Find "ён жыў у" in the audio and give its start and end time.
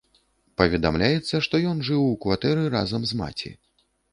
1.73-2.17